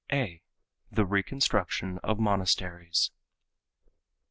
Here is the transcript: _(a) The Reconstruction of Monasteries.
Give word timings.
_(a) 0.11 0.41
The 0.91 1.05
Reconstruction 1.05 1.99
of 2.01 2.17
Monasteries. 2.17 3.11